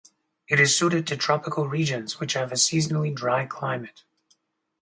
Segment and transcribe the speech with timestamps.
[0.47, 4.03] It is suited to tropical regions which have a seasonally dry climate.